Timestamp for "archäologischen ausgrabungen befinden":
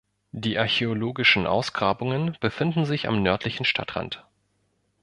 0.57-2.85